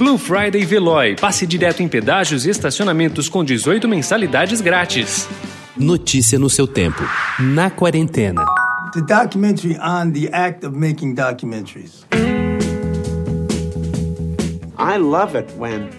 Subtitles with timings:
[0.00, 1.14] Blue Friday Veloy.
[1.20, 5.28] Passe direto em pedágios e estacionamentos com 18 mensalidades grátis.
[5.76, 7.02] Notícia no seu tempo.
[7.38, 8.42] Na quarentena.
[8.94, 12.06] The documentary on the act of making documentaries.
[14.78, 15.90] I love it when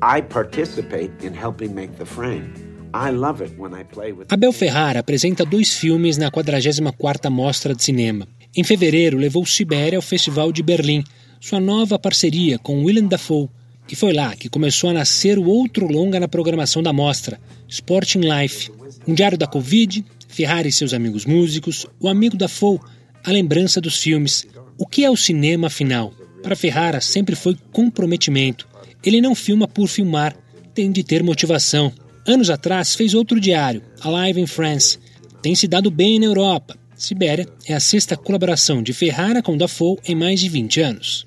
[0.00, 2.54] I participate in helping make the frame.
[2.94, 7.74] I love it when I play with Abel Ferrara apresenta dois filmes na 44ª Mostra
[7.74, 8.26] de Cinema.
[8.56, 11.04] Em fevereiro, levou Sibéria ao Festival de Berlim,
[11.46, 13.50] sua nova parceria com Willem Dafoe.
[13.86, 17.38] E foi lá que começou a nascer o outro longa na programação da mostra,
[17.68, 18.70] Sporting Life.
[19.06, 22.80] Um diário da Covid, Ferrari e seus amigos músicos, o amigo Dafoe,
[23.22, 24.46] a lembrança dos filmes.
[24.78, 26.14] O que é o cinema, afinal?
[26.42, 28.66] Para Ferrara sempre foi comprometimento.
[29.04, 30.34] Ele não filma por filmar,
[30.72, 31.92] tem de ter motivação.
[32.26, 34.98] Anos atrás fez outro diário, Alive in France.
[35.42, 39.98] Tem se dado bem na Europa, Sibéria é a sexta colaboração de Ferrara com Dafoe
[40.06, 41.26] em mais de 20 anos.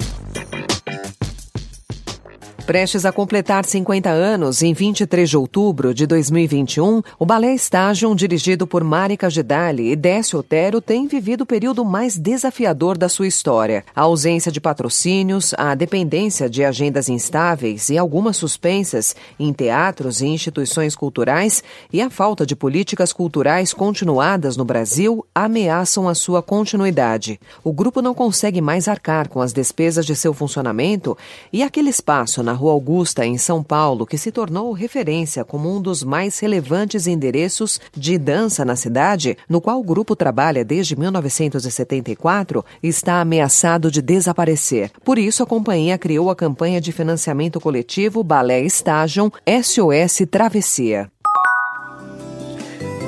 [2.71, 8.65] Prestes a completar 50 anos, em 23 de outubro de 2021, o Balé Estágio, dirigido
[8.65, 13.83] por Marika Gedali e Décio Otero, tem vivido o período mais desafiador da sua história.
[13.93, 20.27] A ausência de patrocínios, a dependência de agendas instáveis e algumas suspensas em teatros e
[20.27, 21.61] instituições culturais
[21.91, 27.37] e a falta de políticas culturais continuadas no Brasil ameaçam a sua continuidade.
[27.65, 31.17] O grupo não consegue mais arcar com as despesas de seu funcionamento
[31.51, 35.81] e aquele espaço na Rua Augusta, em São Paulo, que se tornou referência como um
[35.81, 42.63] dos mais relevantes endereços de dança na cidade, no qual o grupo trabalha desde 1974,
[42.83, 44.91] está ameaçado de desaparecer.
[45.03, 51.11] Por isso, a companhia criou a campanha de financiamento coletivo Balé Estágio SOS Travessia.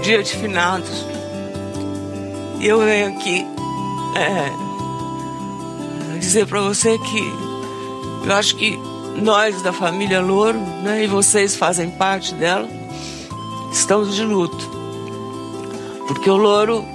[0.01, 1.05] Dia de finados.
[2.59, 3.45] Eu venho aqui
[4.17, 4.49] é,
[6.17, 7.21] dizer para você que
[8.25, 12.67] eu acho que nós da família Louro, né, e vocês fazem parte dela,
[13.71, 14.71] estamos de luto.
[16.07, 16.85] Porque o Louro,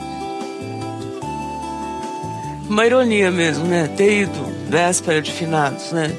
[2.68, 6.14] uma ironia mesmo, né, ter ido véspera de finados, né?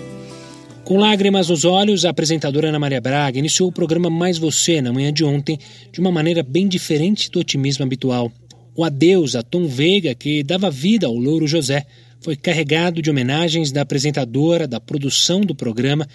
[0.84, 4.92] Com lágrimas nos olhos, a apresentadora Ana Maria Braga iniciou o programa Mais Você na
[4.92, 5.60] manhã de ontem
[5.92, 8.32] de uma maneira bem diferente do otimismo habitual.
[8.80, 11.86] O adeus a Tom Veiga, que dava vida ao Louro José,
[12.22, 16.08] foi carregado de homenagens da apresentadora, da produção do programa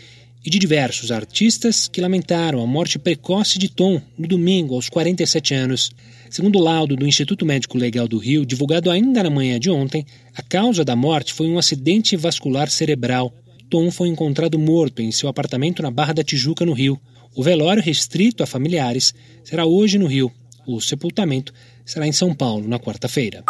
[0.42, 5.52] e de diversos artistas que lamentaram a morte precoce de Tom no domingo, aos 47
[5.52, 5.92] anos.
[6.30, 10.06] Segundo o laudo do Instituto Médico Legal do Rio, divulgado ainda na manhã de ontem,
[10.34, 13.30] a causa da morte foi um acidente vascular cerebral.
[13.68, 16.98] Tom foi encontrado morto em seu apartamento na Barra da Tijuca, no Rio.
[17.36, 19.14] O velório restrito a familiares
[19.44, 20.32] será hoje no Rio.
[20.66, 21.52] O sepultamento
[21.84, 23.44] será em São Paulo na quarta-feira.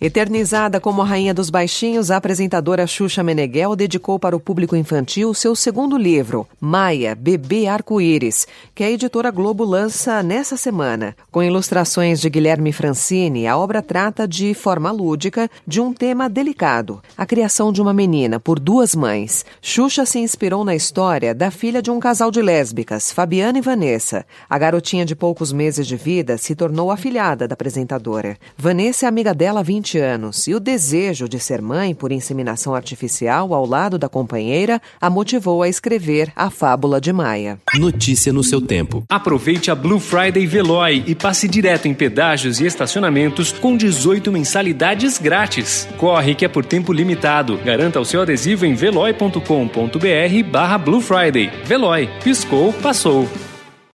[0.00, 5.34] Eternizada como a rainha dos baixinhos, a apresentadora Xuxa Meneghel dedicou para o público infantil
[5.34, 11.16] seu segundo livro, Maia, Bebê Arco-Íris, que a editora Globo lança nessa semana.
[11.32, 17.02] Com ilustrações de Guilherme Francini, a obra trata de forma lúdica de um tema delicado,
[17.16, 19.44] a criação de uma menina por duas mães.
[19.60, 24.24] Xuxa se inspirou na história da filha de um casal de lésbicas, Fabiana e Vanessa.
[24.48, 28.38] A garotinha de poucos meses de vida se tornou afilhada da apresentadora.
[28.56, 32.74] Vanessa é amiga dela há 20 anos e o desejo de ser mãe por inseminação
[32.74, 37.58] artificial ao lado da companheira a motivou a escrever a fábula de Maia.
[37.74, 39.04] Notícia no seu tempo.
[39.08, 45.18] Aproveite a Blue Friday Veloy e passe direto em pedágios e estacionamentos com 18 mensalidades
[45.18, 45.88] grátis.
[45.96, 47.56] Corre que é por tempo limitado.
[47.64, 51.50] Garanta o seu adesivo em veloy.com.br barra Blue Friday.
[51.64, 52.08] Veloy.
[52.22, 53.28] Piscou, passou.